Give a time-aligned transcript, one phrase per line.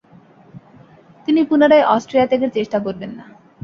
[1.25, 3.25] তিনি পুনরায় অস্ট্রিয়া ত্যাগের চেষ্টা করবেন না।